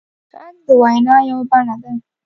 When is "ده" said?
1.81-1.91